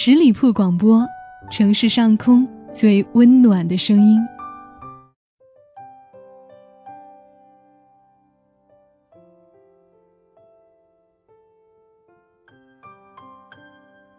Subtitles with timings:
[0.00, 1.04] 十里铺广播，
[1.50, 4.16] 城市上空最温暖的声音。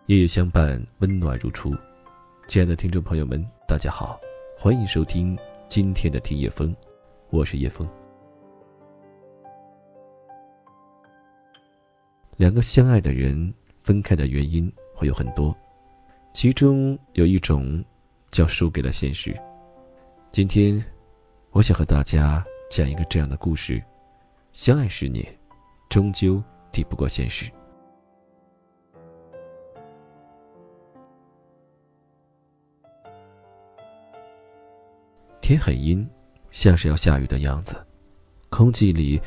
[0.07, 1.73] 夜夜相伴，温暖如初。
[2.49, 4.19] 亲爱的听众朋友们，大家好，
[4.57, 5.39] 欢迎收听
[5.69, 6.75] 今天的听夜风，
[7.29, 7.87] 我是叶风。
[12.35, 15.55] 两个相爱的人分开的原因会有很多，
[16.41, 17.83] 其中有一种
[18.31, 19.35] 叫输给了现实。
[20.31, 20.81] 今天，
[21.51, 23.83] 我想和大家讲一个这样的故事：
[24.53, 25.37] 相爱十年，
[25.89, 27.51] 终究抵不过现实。
[35.41, 36.09] 天很阴，
[36.51, 37.75] 像是要下雨的样子，
[38.47, 39.21] 空气里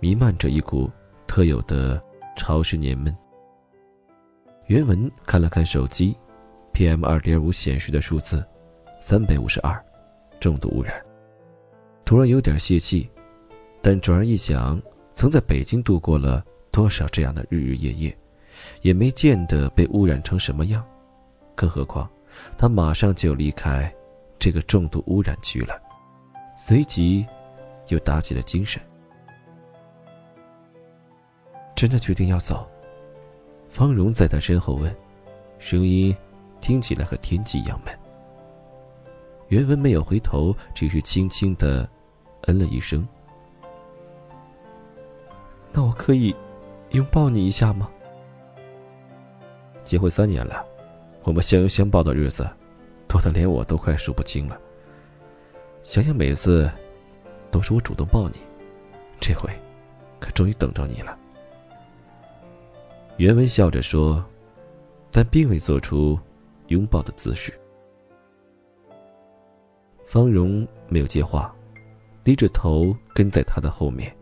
[0.00, 0.90] 弥漫着一股
[1.24, 2.02] 特有的
[2.36, 3.16] 潮湿黏闷。
[4.66, 6.16] 原文看了看手机
[6.78, 8.44] ，PM 二点五显示的数字
[9.00, 9.84] 三百五十二，
[10.38, 10.94] 重度污染。
[12.04, 13.10] 突然有点泄气，
[13.82, 14.80] 但转而一想，
[15.16, 18.16] 曾在北京度过了多少这样的日日夜夜，
[18.82, 20.86] 也没见得被污染成什么样，
[21.56, 22.08] 更何况
[22.56, 23.92] 他马上就离开。
[24.38, 25.76] 这个重度污染区了，
[26.56, 27.26] 随即
[27.88, 28.80] 又打起了精神。
[31.74, 32.70] 真的决定要走？
[33.66, 34.94] 方荣在他身后问，
[35.58, 36.16] 声音
[36.60, 37.98] 听起来和天气一样闷。
[39.48, 41.88] 袁文没有回头，只是轻轻的
[42.42, 43.06] 嗯了一声。
[45.72, 46.34] 那我可以
[46.90, 47.90] 拥抱你一下吗？
[49.84, 50.64] 结婚三年了，
[51.22, 52.48] 我们相拥相抱的日子。
[53.06, 54.60] 多的连我都快数不清了。
[55.82, 56.70] 想想每次，
[57.50, 58.36] 都是我主动抱你，
[59.18, 59.50] 这回，
[60.20, 61.18] 可终于等着你了。
[63.16, 64.22] 袁文笑着说，
[65.10, 66.20] 但并未做出
[66.68, 67.52] 拥抱的姿势。
[70.06, 71.54] 方荣没有接话，
[72.24, 74.14] 低着头跟在他的后面。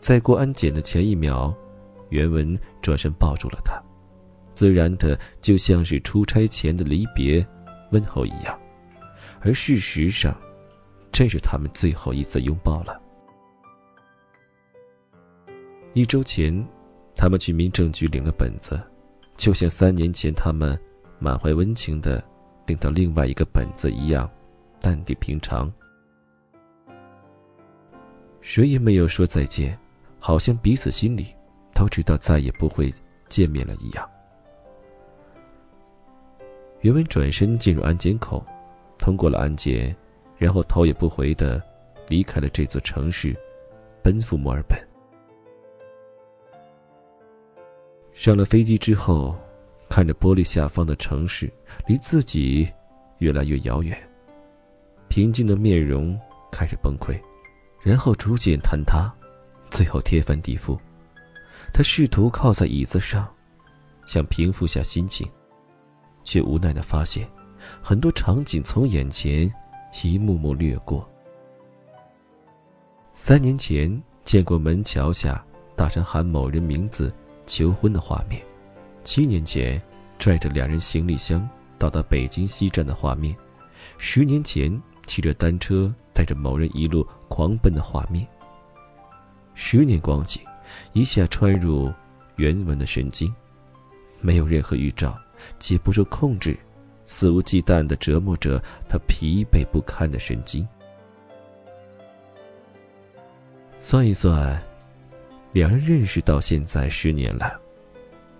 [0.00, 1.54] 在过安检的前一秒，
[2.08, 3.80] 袁文转身抱住了他，
[4.52, 7.46] 自然的就像是出差前的离别。
[7.90, 8.58] 问候一样，
[9.42, 10.34] 而事实上，
[11.12, 12.98] 这是他们最后一次拥抱了。
[15.92, 16.66] 一周前，
[17.14, 18.80] 他们去民政局领了本子，
[19.36, 20.80] 就像三年前他们
[21.22, 22.22] 满怀温情的
[22.66, 24.28] 领到另外一个本子一样，
[24.80, 25.72] 淡定平常。
[28.40, 29.78] 谁也没有说再见，
[30.18, 31.32] 好像彼此心里
[31.72, 32.92] 都知道再也不会
[33.28, 34.10] 见面了一样。
[36.80, 38.44] 袁文转身进入安检口，
[38.98, 39.94] 通过了安检，
[40.36, 41.62] 然后头也不回的
[42.08, 43.32] 离开了这座城市，
[44.02, 44.76] 奔赴墨尔本。
[48.12, 49.36] 上了飞机之后，
[49.92, 51.52] 看着玻璃下方的城市
[51.86, 52.66] 离自己
[53.18, 53.94] 越来越遥远，
[55.06, 56.18] 平静的面容
[56.50, 57.20] 开始崩溃，
[57.82, 59.12] 然后逐渐坍塌，
[59.70, 60.78] 最后天翻地覆。
[61.74, 63.30] 他试图靠在椅子上，
[64.06, 65.28] 想平复下心情。
[66.24, 67.28] 却无奈的发现，
[67.82, 69.52] 很多场景从眼前
[70.02, 71.06] 一幕幕掠过。
[73.12, 75.44] 三年前见过门桥下
[75.76, 77.14] 大声喊某人名字
[77.44, 78.42] 求婚的画面，
[79.04, 79.80] 七年前
[80.18, 81.48] 拽着两人行李箱
[81.78, 83.36] 到达北京西站的画面，
[83.98, 88.26] 十年前骑着单车带着某人一路狂奔的画面。
[89.54, 90.42] 十年光景，
[90.92, 91.92] 一下穿入
[92.36, 93.34] 原文的神经，
[94.20, 95.18] 没有任何预兆。
[95.58, 96.56] 且不受控制，
[97.04, 100.66] 肆无忌惮地折磨着他疲惫不堪的神经。
[103.80, 104.62] 算一算，
[105.52, 107.60] 两人认识到现在十年了，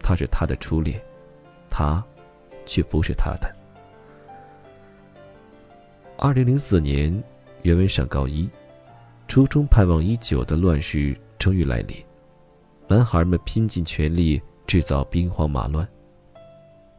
[0.02, 1.00] 他是他的初恋，
[1.70, 2.04] 他
[2.66, 3.54] 却不是他的。
[6.18, 7.22] 二零零四年，
[7.62, 8.48] 袁文上高一，
[9.28, 11.96] 初中盼望已久的乱世终于来临，
[12.88, 15.88] 男孩们拼尽全力制造兵荒马乱。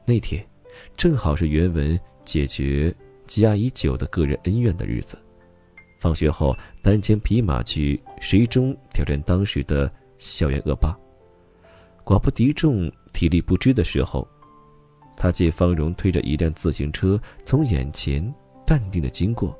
[0.06, 0.46] 那天，
[0.98, 2.94] 正好是袁文解决
[3.25, 5.18] 积压已久的个人恩怨的日子。
[6.00, 10.98] 放学后，单枪匹马去水中挑战当时的校园恶霸。
[12.04, 14.28] 寡不敌众、体力不支的时候，
[15.16, 18.34] 他见方荣推着一辆自行车从眼前
[18.66, 19.58] 淡定的经过，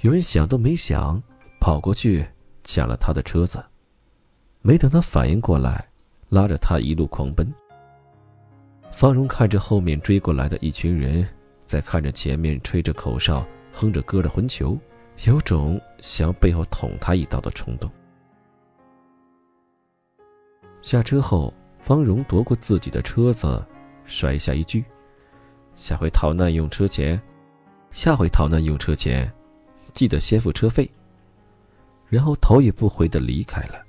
[0.00, 1.22] 有人想都没想，
[1.60, 2.26] 跑过去
[2.64, 3.62] 抢了他的车子。
[4.62, 5.86] 没等他反应过来，
[6.28, 7.46] 拉着他一路狂奔。
[8.90, 11.28] 方荣看着后面追过来的一群人，
[11.66, 14.78] 在看着前面吹着口哨、哼着歌的混球，
[15.26, 17.90] 有种想要背后捅他一刀的冲动。
[20.80, 21.52] 下车后，
[21.86, 23.64] 方荣夺过自己的车子，
[24.06, 24.84] 甩下一句
[25.76, 27.22] ：“下回逃难用车钱，
[27.92, 29.32] 下回逃难用车钱，
[29.92, 30.90] 记得先付车费。”
[32.10, 33.80] 然后头也不回的离开了。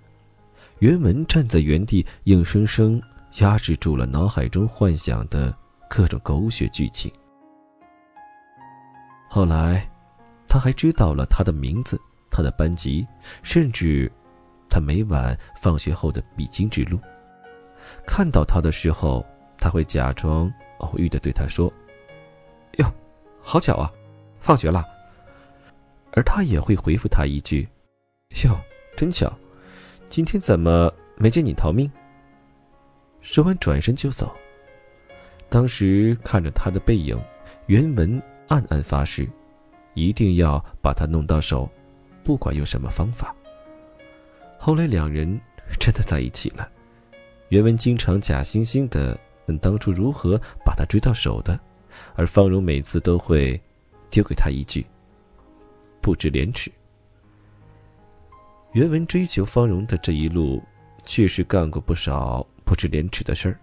[0.78, 3.02] 原文站在原地，硬生生
[3.40, 5.52] 压制住了脑海中幻想的
[5.90, 7.12] 各种狗血剧情。
[9.28, 9.90] 后来，
[10.48, 13.08] 他还知道了他的名字、他的班级，
[13.42, 14.12] 甚至
[14.70, 17.00] 他每晚放学后的必经之路。
[18.06, 19.26] 看到他的时候，
[19.58, 21.72] 他会假装偶遇的对他说
[22.80, 22.92] ：“哟，
[23.42, 23.92] 好巧啊，
[24.40, 24.86] 放学了。”
[26.14, 27.68] 而他也会回复他一句
[28.46, 28.60] ：“哟，
[28.96, 29.32] 真巧。”
[30.10, 31.92] 今天怎么没见你逃命？
[33.22, 34.34] 说完转身就走。
[35.50, 37.20] 当时看着他的背影，
[37.66, 39.28] 原文暗暗发誓，
[39.96, 41.70] 一定要把他弄到手，
[42.24, 43.36] 不管用什么方法。
[44.58, 45.28] 后来两人
[45.78, 46.70] 真的在一起了。
[47.50, 51.60] 原文经常假惺惺的问当初如何把他追到手的，
[52.16, 53.60] 而方荣每次都会
[54.10, 54.86] 丢给他一句
[56.02, 56.72] ：“不知廉耻。”
[58.74, 60.62] 原文追求方荣的这一路，
[61.04, 63.58] 确实干过不少不知廉耻的事儿。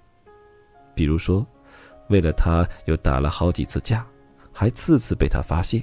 [0.94, 1.46] 比如说，
[2.08, 4.04] 为了他又打了好几次架，
[4.50, 5.82] 还次次被他发现，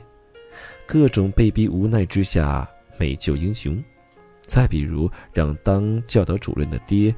[0.88, 3.82] 各种被逼无奈之下美救英雄。
[4.42, 7.16] 再比如，让当教导主任的爹，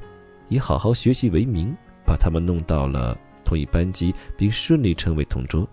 [0.48, 1.74] 以好好学习为名，
[2.04, 5.68] 把他们弄到了同一班级，并顺利成为同桌。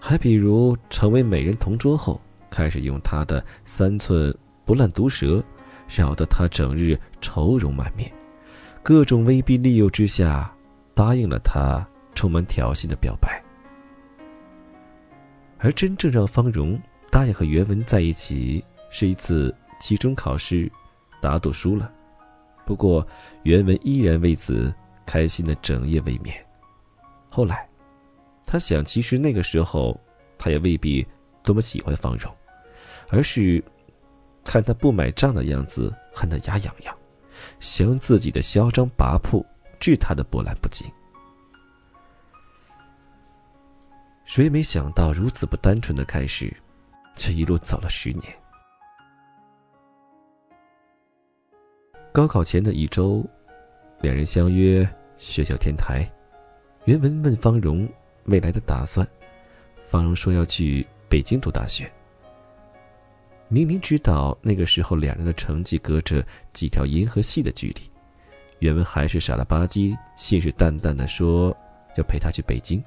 [0.00, 2.20] 还比如，成为美人同桌后，
[2.50, 5.42] 开始用他的三寸不烂毒舌。
[5.88, 8.12] 扰得他整日愁容满面，
[8.82, 10.54] 各种威逼利诱之下，
[10.92, 11.82] 答应了他
[12.14, 13.42] 充满挑衅的表白。
[15.56, 16.78] 而真正让方荣
[17.10, 20.70] 答应和袁文在一起，是一次期中考试，
[21.22, 21.90] 打赌输了。
[22.68, 23.06] 不过
[23.44, 24.70] 袁文依然为此
[25.06, 26.36] 开心的整夜未眠。
[27.30, 27.66] 后来，
[28.44, 29.98] 他想，其实那个时候，
[30.36, 31.06] 他也未必
[31.42, 32.30] 多么喜欢方荣，
[33.08, 33.64] 而是。
[34.44, 36.96] 看他不买账的样子，恨得牙痒痒，
[37.60, 39.44] 想用自己的嚣张跋扈
[39.78, 40.90] 治他的波澜不惊。
[44.24, 46.54] 谁也没想到如此不单纯的开始，
[47.14, 48.24] 却一路走了十年。
[52.18, 53.24] 高考前的一周，
[54.00, 54.84] 两人相约
[55.18, 56.04] 学校天台。
[56.84, 57.88] 袁文问方荣
[58.24, 59.06] 未来的打算，
[59.84, 61.88] 方荣说要去北京读大学。
[63.46, 67.82] 明明知道那个时候两人的成绩隔着几条银河系的距离，
[68.58, 71.56] 袁文还是傻了吧唧、信誓旦旦地说
[71.96, 72.82] 要陪他去北京。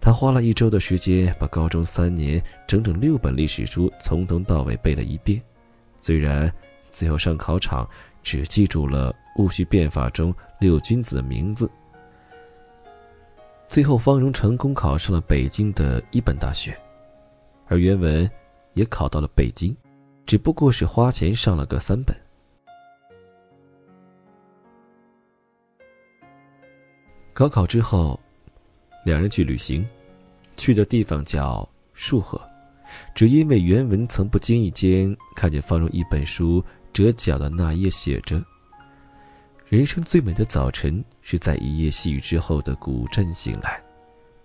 [0.00, 5.38] 他花了一周的时间，把高中三年整整六本历史书从头到尾背了一遍。
[6.00, 6.50] 虽然
[6.90, 7.86] 最后上考场
[8.22, 11.70] 只记住了戊戌变法中六君子的名字，
[13.68, 16.78] 最后方荣成功考上了北京的一本大学，
[17.66, 18.30] 而袁文。
[18.74, 19.76] 也考到了北京，
[20.24, 22.16] 只不过是花钱上了个三本。
[27.34, 28.18] 高考之后，
[29.04, 29.86] 两人去旅行，
[30.56, 32.40] 去的地方叫束河，
[33.14, 38.42] 只因为原文曾不经意间看见方荣一本书折角的那页写着
[39.68, 43.82] ：“人生最美的早晨是在一夜细雨之后的古镇醒来，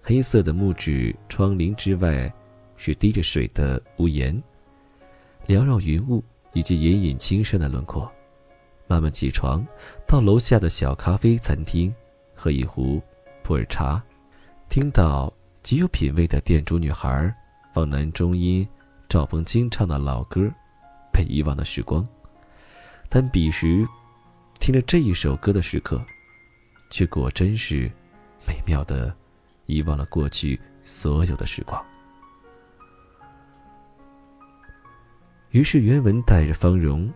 [0.02, 2.32] 黑色的木质窗棂之外。”
[2.80, 4.40] 是滴着水的屋檐，
[5.48, 6.24] 缭绕云雾
[6.54, 8.08] 以及隐隐青山的轮廓。
[8.86, 9.66] 慢慢起床，
[10.06, 11.92] 到楼下的小咖啡餐厅
[12.36, 13.02] 喝一壶
[13.42, 14.00] 普洱茶，
[14.70, 17.36] 听到极有品味的店主女孩
[17.74, 18.64] 放男中音
[19.10, 20.48] 赵鹏清唱的老歌，
[21.12, 22.08] 被遗忘的时光。
[23.10, 23.88] 但彼时
[24.60, 26.04] 听着这一首歌的时刻，
[26.90, 27.90] 却果真是
[28.46, 29.16] 美妙的，
[29.66, 31.84] 遗忘了过去所有的时光。
[35.52, 37.12] 于是，原文带着方荣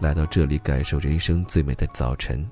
[0.00, 2.44] 来到这里，感受人生最美的早晨。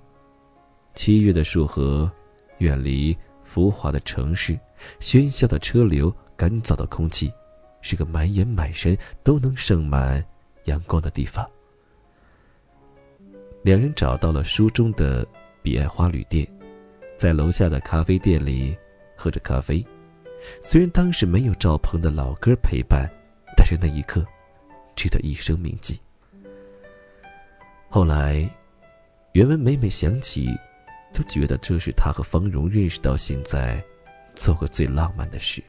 [0.95, 2.11] 七月的束河，
[2.59, 4.59] 远离浮华的城市，
[5.01, 7.33] 喧嚣的车流，干燥的空气，
[7.81, 10.25] 是个满眼满身都能盛满
[10.67, 11.45] 阳光的地方。
[13.65, 15.27] 两人找到了书中的
[15.63, 16.47] 彼岸花旅店，
[17.17, 18.77] 在楼下的咖啡店里
[19.17, 19.83] 喝着咖啡。
[20.61, 23.11] 虽然当时没有赵鹏的老歌陪伴，
[23.57, 24.25] 但是那一刻。
[24.95, 26.01] 值得一生铭记。
[27.89, 28.49] 后来，
[29.33, 30.49] 原文每每想起，
[31.13, 33.83] 都觉得这是他和方荣认识到现在
[34.37, 35.61] 做过最浪漫的事。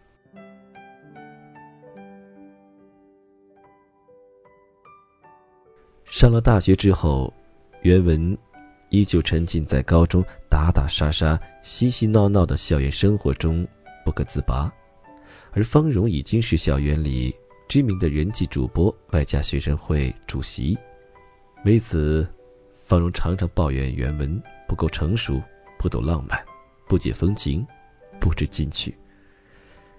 [6.04, 7.34] 上了大学之后，
[7.86, 8.36] 原文
[8.90, 13.64] 依旧沉浸在高中打打杀杀、嬉嬉闹闹的校园生活中
[14.04, 14.74] 不可自拔，
[15.52, 17.32] 而方荣已经是校园里
[17.70, 20.76] 知名的人气主播，外加学生会主席。
[21.64, 22.28] 为此，
[22.74, 25.40] 方荣常常抱怨原文不够成熟、
[25.78, 26.44] 不懂浪漫、
[26.88, 27.64] 不解风情、
[28.20, 28.98] 不知进取。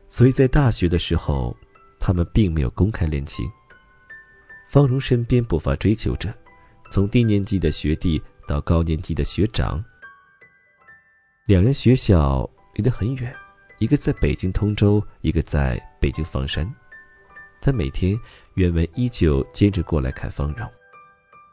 [0.09, 1.57] 所以在大学的时候，
[2.01, 3.49] 他们并没有公开恋情。
[4.69, 6.35] 方荣身边不乏追求者，
[6.91, 9.83] 从低年级的学弟到高年级的学长。
[11.47, 13.35] 两人学校离得很远，
[13.79, 16.69] 一个在北京通州，一个在北京房山。
[17.61, 18.19] 他每天
[18.55, 20.69] 原文依旧坚持过来看方荣，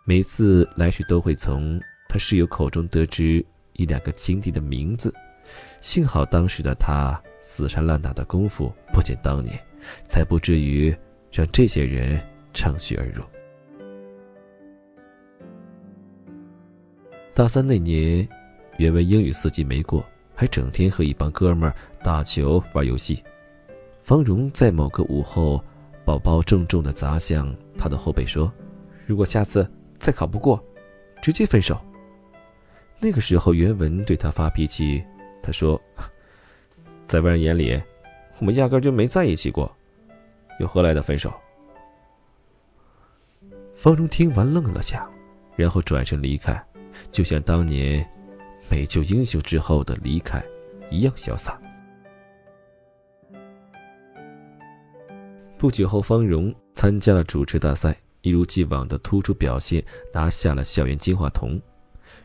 [0.05, 5.13] 每次来时都会从他室友口中得知一两个情敌的名字。
[5.81, 9.57] 幸好当时的他死缠烂打的功夫不减当年，
[10.07, 10.95] 才不至于
[11.31, 12.21] 让这些人。
[12.55, 13.23] 乘虚而入。
[17.35, 18.27] 大三那年，
[18.77, 23.23] 原文英语四级没过，还整天和一帮哥们儿打球玩游戏。
[24.03, 25.59] 方荣在某个午后，
[26.05, 28.53] 宝宝重重的砸向他的后背，说
[29.07, 30.63] ：“如果下次再考不过，
[31.23, 31.75] 直接分手。”
[33.01, 35.03] 那个时候，原文对他发脾气，
[35.41, 35.81] 他说
[37.07, 37.81] ：“在外人眼里，
[38.37, 39.75] 我们压根就没在一起过，
[40.59, 41.33] 又何来的分手？”
[43.73, 45.09] 方荣听完愣了下，
[45.55, 46.63] 然后转身离开，
[47.11, 48.07] 就像当年
[48.69, 50.43] 美救英雄之后的离开
[50.89, 51.59] 一样潇洒。
[55.57, 59.83] 不久后，方荣参加了主持大赛，一如既往的突出表现，
[60.13, 61.61] 拿下了校园金话筒。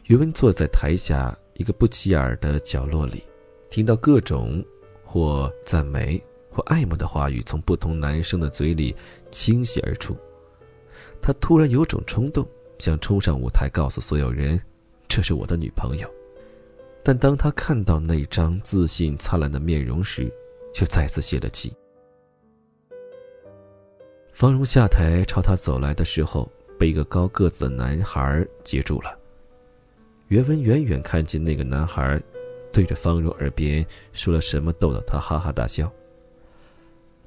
[0.06, 3.22] 余文坐在台下一个不起眼的角落里，
[3.70, 4.64] 听到各种
[5.04, 6.20] 或赞美
[6.50, 8.96] 或爱慕的话语从不同男生的嘴里
[9.30, 10.16] 倾泻而出。
[11.20, 12.44] 他突然有种冲动，
[12.78, 14.60] 想冲上舞台告诉所有人
[15.08, 16.08] ：“这是我的女朋友。”
[17.02, 20.32] 但当他看到那张自信灿烂的面容时，
[20.74, 21.74] 就再次泄了气。
[24.32, 29.18] 方荣下台朝他走来的时候，被一个高个子的男孩接住了。
[30.28, 32.20] 袁文远远看见那个男孩，
[32.72, 35.90] 对着方荣耳边说了什么，逗得他哈哈大笑。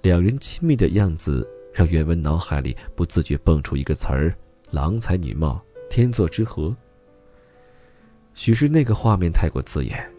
[0.02, 1.48] 两人亲密的样子。
[1.74, 4.36] 让袁文脑海里不自觉蹦出一个词儿
[4.72, 6.76] ：“郎才女貌，天作之合。”
[8.34, 10.10] 许是那个画面太过刺眼，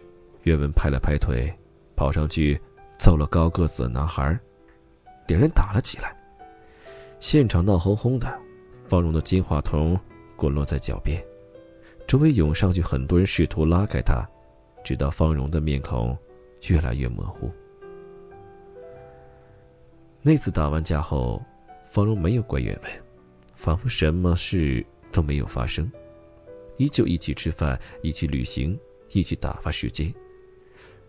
[0.42, 1.52] 岳文拍了拍腿，
[1.97, 2.61] 跑上去
[2.99, 4.38] 揍了高个子的男孩，
[5.26, 6.14] 两人打了起来。
[7.21, 8.38] 现场闹哄哄的，
[8.85, 9.99] 方荣的金话筒
[10.37, 11.25] 滚落在脚边，
[12.06, 14.28] 周围涌上去很多人试图拉开他，
[14.85, 16.16] 直到方荣的面孔
[16.68, 17.50] 越来越模糊。
[20.21, 21.42] 那次打完架后，
[21.88, 22.92] 方荣没有怪岳文，
[23.54, 25.90] 仿佛什么事都没有发生，
[26.78, 28.78] 依旧一起吃饭，一起旅行，
[29.12, 30.12] 一起打发时间，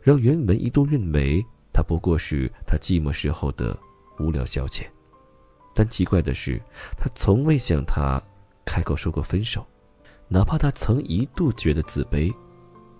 [0.02, 3.78] 让袁文一度认为他不过是他寂寞时候的
[4.20, 4.84] 无聊消遣。
[5.74, 6.62] 但奇怪的是，
[6.98, 8.22] 他从未向他
[8.66, 9.66] 开口说过分手，
[10.28, 12.34] 哪怕他曾一度觉得自卑，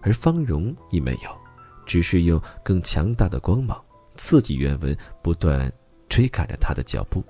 [0.02, 1.38] 而方荣亦没有，
[1.86, 3.80] 只是用更强大的光芒
[4.16, 5.72] 刺激袁文不断。
[6.10, 7.24] 追赶着他的脚步，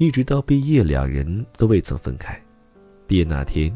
[0.00, 2.42] 一直到毕业，两人都未曾分开。
[3.06, 3.70] 毕业那天，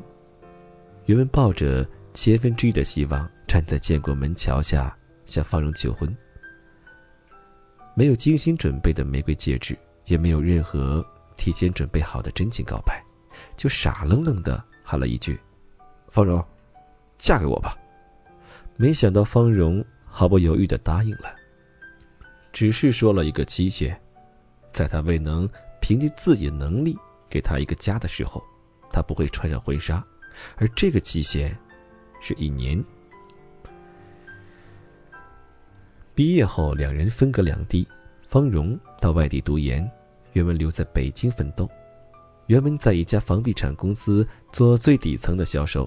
[1.05, 6.17] 袁文抱着千分之一的希望，站在建国门桥下向方荣求婚。
[7.95, 9.77] 没有精心准备的玫瑰戒指，
[10.07, 11.05] 也没有任何
[11.37, 13.05] 提前准备好的真情告白，
[13.55, 15.39] 就傻愣愣的喊了一句
[16.09, 16.43] ：“方荣，
[17.19, 17.77] 嫁给我吧。”
[18.77, 19.85] 没想到方荣。
[20.07, 21.35] 毫不犹豫的答应了，
[22.53, 24.01] 只是说了一个期限，
[24.71, 25.47] 在他未能
[25.85, 26.99] 凭借自己的能力
[27.29, 28.43] 给他一个家的时候，
[28.91, 30.03] 他不会穿上婚纱，
[30.57, 31.55] 而这个期限
[32.23, 32.83] 是一年。
[36.15, 37.87] 毕业后，两人分隔两地，
[38.27, 39.87] 方荣到外地读研，
[40.33, 41.69] 袁文留在北京奋斗。
[42.47, 45.87] 袁文在一家房地产公司做最底层的销售，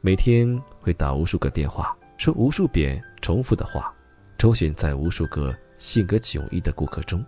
[0.00, 1.96] 每天会打无数个电话。
[2.16, 3.94] 说无数遍重复的话，
[4.36, 7.24] 周旋在无数个性格迥异的顾客中。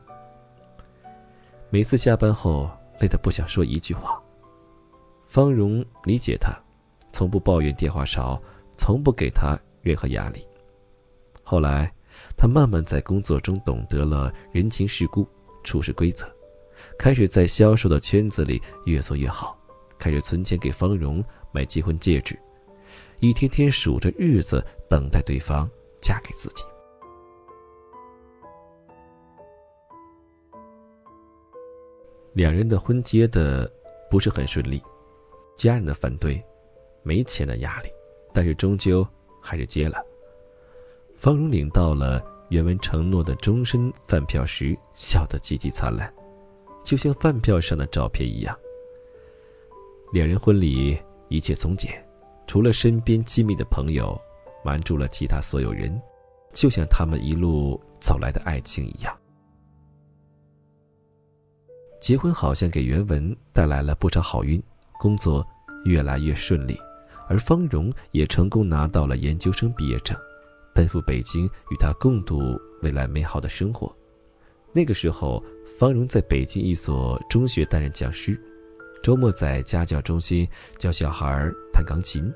[1.71, 4.19] 每次下班后累得不想说一句话，
[5.27, 6.51] 方荣理解他，
[7.13, 8.41] 从不抱怨电话少，
[8.75, 10.47] 从不给他任何压力。
[11.43, 11.93] 后来，
[12.39, 15.29] 他慢慢在工作中懂得了人情世故、
[15.63, 16.27] 处事规则，
[16.99, 19.59] 开始在销售的圈子里越做越好，
[19.99, 21.23] 开始存钱给方荣
[21.53, 22.39] 买结婚戒指。
[23.21, 25.69] 一天天数着日子，等待对方
[26.01, 26.65] 嫁给自己。
[32.39, 33.69] 两人的婚结的
[34.09, 34.81] 不是很顺利，
[35.57, 36.41] 家人的反对，
[37.03, 37.89] 没钱的压力，
[38.33, 39.05] 但是终究
[39.43, 40.01] 还是结了。
[41.17, 46.15] 方荣领到了原文承诺的终身饭票时，笑得极其灿烂，
[46.85, 48.57] 就像饭票上的照片一样。
[50.13, 51.93] 两人婚礼一切从简，
[52.47, 54.17] 除了身边亲密的朋友，
[54.65, 56.01] 瞒住了其他所有人，
[56.53, 59.13] 就像他们一路走来的爱情一样。
[62.01, 64.63] 结婚好像给袁文带来了不少好运，
[65.01, 65.47] 工作
[65.85, 66.79] 越来越顺利，
[67.29, 70.17] 而方荣也成功拿到了研究生毕业证。
[70.75, 73.93] 奔赴北京与他共度未来美好的生活。
[74.73, 75.43] 那个时候，
[75.77, 78.41] 方荣在北京一所中学担任讲师，
[79.03, 82.33] 周末在家教中心教小孩弹钢琴。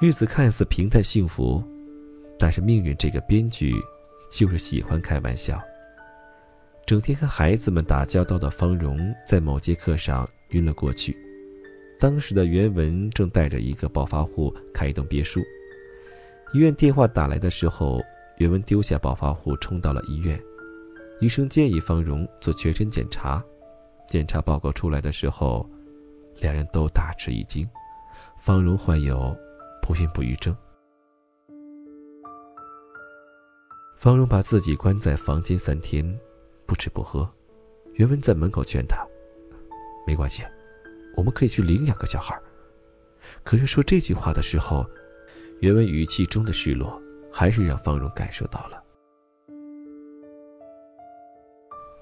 [0.00, 1.62] 日子看似平淡幸福，
[2.38, 3.74] 但是命运这个编剧
[4.30, 5.60] 就是喜欢开玩笑。
[6.90, 11.16] 整天和孩子们打交道的方荣，在某节课上晕了过去。
[12.00, 15.40] 当时的袁文正带着一个暴发户开一栋别墅，
[16.52, 18.02] 医院电话打来的时候，
[18.38, 20.36] 袁文丢下暴发户冲到了医院。
[21.20, 23.40] 医生建议方荣做全身检查，
[24.08, 25.64] 检查报告出来的时候，
[26.40, 27.64] 两人都大吃一惊，
[28.40, 29.32] 方荣患有
[29.80, 30.52] 不孕不育症。
[33.96, 36.04] 方荣把自己关在房间三天，
[36.70, 37.28] 不吃不喝。
[37.94, 39.04] 袁文在门口劝他
[40.06, 40.44] ：“没关系。”
[41.16, 42.40] 我们可以去领养个小孩。
[43.42, 44.86] 可是说这句话的时候，
[45.58, 48.80] 原文语气中的失落，还是让方荣感受到了。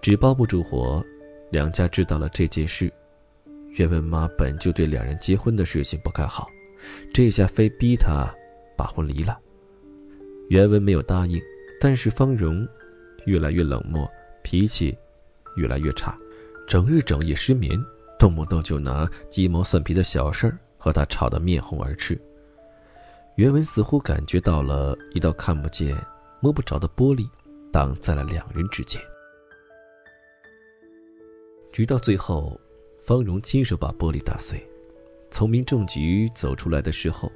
[0.02, 1.02] 纸包不住火，
[1.50, 2.92] 两家知道了这件事。
[3.70, 6.46] 原文妈本就对两人结婚的事情不看好，
[7.14, 8.30] 这下非逼他
[8.76, 9.40] 把婚离了。
[10.50, 11.40] 原文没有答应，
[11.80, 12.68] 但是方荣
[13.24, 14.06] 越来越冷漠，
[14.48, 14.96] 脾气
[15.56, 16.18] 越来越差，
[16.66, 17.78] 整日整夜失眠。
[18.18, 22.18] 动不动就拿鸡毛蒜皮的小事儿和他吵得面红耳赤。
[23.36, 25.94] 袁文似乎感觉到了一道看不见、
[26.40, 27.28] 摸不着的玻璃，
[27.70, 28.98] 挡在了两人之间。
[31.70, 32.58] 直到最后，
[33.02, 34.66] 方荣亲手把玻璃打碎。
[35.30, 37.30] 从民政局走出来的时候，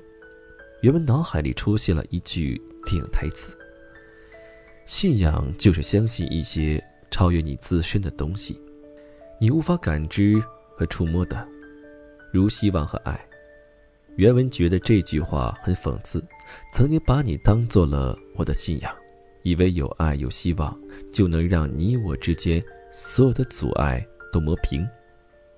[0.81, 3.55] 袁文脑海里出现了一句电影台词
[4.87, 8.61] ：“信仰就是相信一些超越你自身的东西，
[9.41, 10.43] 你无法感知。”
[10.75, 11.47] 和触摸的，
[12.33, 13.29] 如希望和爱。
[14.17, 16.25] 原文觉得这句话很讽刺。
[16.73, 18.93] 曾经把你当做了我的信仰，
[19.43, 20.77] 以为有爱有希望
[21.13, 24.89] 就能让你我之间所有的阻碍都磨平，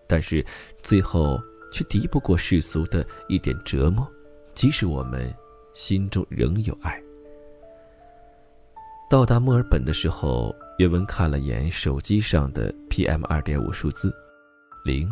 [0.09, 0.45] 但是
[0.83, 1.41] 最后
[1.73, 4.07] 却敌不过世俗的一点折磨。
[4.53, 5.33] 即使我们
[5.75, 7.01] 心中仍有爱。
[9.15, 14.13] 到达墨尔本的时候，原文看了眼手机上的 PM 二点五数字。
[14.85, 15.09] 零，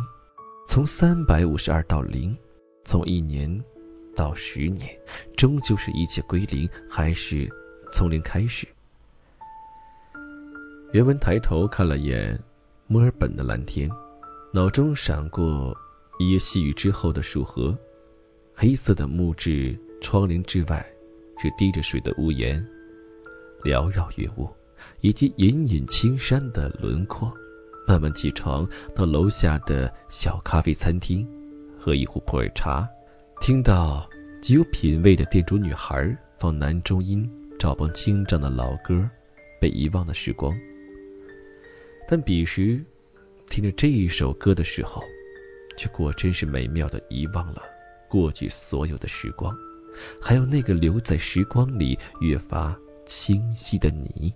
[0.67, 2.37] 从三百五十二到零，
[2.83, 3.63] 从一年
[4.13, 4.89] 到十年，
[5.37, 7.49] 终究是一切归零，还是
[7.93, 8.67] 从零开始？
[10.91, 12.37] 袁文抬头看了眼
[12.87, 13.89] 墨尔本的蓝天，
[14.51, 15.73] 脑中闪过
[16.19, 17.73] 一夜细雨之后的树河，
[18.53, 20.85] 黑色的木质窗棂之外，
[21.41, 22.61] 是滴着水的屋檐，
[23.63, 24.49] 缭绕云雾，
[25.01, 27.31] 以及隐隐青山的轮廓。
[27.85, 31.27] 慢慢起床，到楼下的小咖啡餐厅，
[31.77, 32.87] 喝一壶普洱茶，
[33.41, 34.09] 听到
[34.41, 39.09] 极有品味的店主女孩放男中音，赵邦清唱的老歌，
[39.59, 40.57] 被遗忘的时光。
[42.07, 42.81] 但彼时，
[43.47, 45.03] 听着这一首歌的时候，
[45.75, 47.63] 却果真是美妙的遗忘了
[48.09, 49.53] 过去所有的时光，
[50.21, 54.33] 还有那个留在时光里越发清晰的你。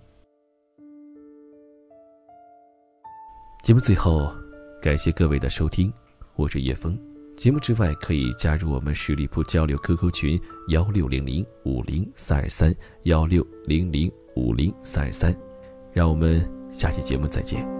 [3.62, 4.32] 节目最后，
[4.80, 5.92] 感谢各位的收听，
[6.36, 6.98] 我是叶峰。
[7.36, 15.36] 节目之外，可以加入我们十里铺交流 QQ 群幺六零零五零三二三幺六零零五零三二三，
[15.92, 17.77] 让我们下期节目再见。